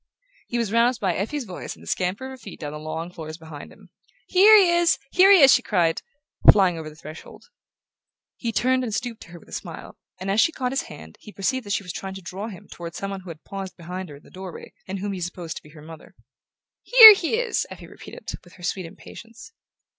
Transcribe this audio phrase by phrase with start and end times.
[0.47, 3.11] He was roused by Effie's voice and the scamper of her feet down the long
[3.11, 3.91] floors behind him.
[4.25, 4.97] "Here he is!
[5.11, 6.01] Here he is!" she cried,
[6.51, 7.43] flying over the threshold.
[8.35, 11.17] He turned and stooped to her with a smile, and as she caught his hand
[11.21, 13.77] he perceived that she was trying to draw him toward some one who had paused
[13.77, 16.15] behind her in the doorway, and whom he supposed to be her mother.
[16.81, 19.51] "HERE he is!" Effie repeated, with her sweet impatience.